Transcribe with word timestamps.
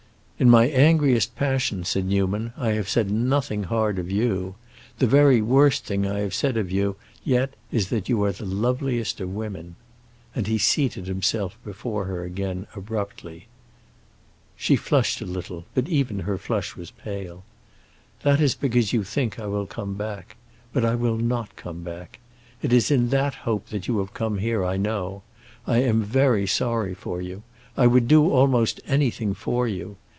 "In 0.41 0.49
my 0.49 0.65
angriest 0.69 1.35
passion," 1.35 1.83
said 1.85 2.07
Newman, 2.07 2.51
"I 2.57 2.69
have 2.69 2.89
said 2.89 3.11
nothing 3.11 3.65
hard 3.65 3.99
of 3.99 4.09
you. 4.09 4.55
The 4.97 5.05
very 5.05 5.39
worst 5.39 5.85
thing 5.85 6.07
I 6.07 6.21
have 6.21 6.33
said 6.33 6.57
of 6.57 6.71
you 6.71 6.95
yet 7.23 7.53
is 7.71 7.89
that 7.89 8.09
you 8.09 8.23
are 8.23 8.31
the 8.31 8.45
loveliest 8.47 9.21
of 9.21 9.31
women." 9.31 9.75
And 10.33 10.47
he 10.47 10.57
seated 10.57 11.05
himself 11.05 11.59
before 11.63 12.05
her 12.05 12.23
again 12.23 12.65
abruptly. 12.75 13.49
She 14.55 14.75
flushed 14.75 15.21
a 15.21 15.27
little, 15.27 15.65
but 15.75 15.87
even 15.87 16.21
her 16.21 16.39
flush 16.39 16.75
was 16.75 16.89
pale. 16.89 17.43
"That 18.23 18.41
is 18.41 18.55
because 18.55 18.93
you 18.93 19.03
think 19.03 19.37
I 19.39 19.45
will 19.45 19.67
come 19.67 19.93
back. 19.93 20.37
But 20.73 20.83
I 20.83 20.95
will 20.95 21.17
not 21.17 21.55
come 21.55 21.83
back. 21.83 22.17
It 22.63 22.73
is 22.73 22.89
in 22.89 23.09
that 23.09 23.35
hope 23.35 23.67
you 23.85 23.99
have 23.99 24.15
come 24.15 24.39
here, 24.39 24.65
I 24.65 24.75
know; 24.75 25.21
I 25.67 25.83
am 25.83 26.01
very 26.01 26.47
sorry 26.47 26.95
for 26.95 27.21
you. 27.21 27.43
I 27.77 27.85
would 27.85 28.07
do 28.07 28.31
almost 28.31 28.81
anything 28.87 29.35
for 29.35 29.67
you. 29.67 29.97